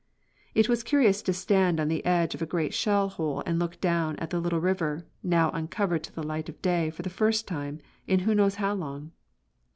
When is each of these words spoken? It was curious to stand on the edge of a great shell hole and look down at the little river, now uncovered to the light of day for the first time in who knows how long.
It 0.55 0.67
was 0.67 0.81
curious 0.81 1.21
to 1.21 1.31
stand 1.31 1.79
on 1.79 1.87
the 1.87 2.03
edge 2.07 2.33
of 2.33 2.41
a 2.41 2.47
great 2.47 2.73
shell 2.73 3.07
hole 3.07 3.43
and 3.45 3.59
look 3.59 3.79
down 3.79 4.15
at 4.15 4.31
the 4.31 4.39
little 4.39 4.59
river, 4.59 5.05
now 5.21 5.51
uncovered 5.51 6.01
to 6.05 6.11
the 6.11 6.23
light 6.23 6.49
of 6.49 6.59
day 6.63 6.89
for 6.89 7.03
the 7.03 7.09
first 7.11 7.47
time 7.47 7.79
in 8.07 8.21
who 8.21 8.33
knows 8.33 8.55
how 8.55 8.73
long. 8.73 9.11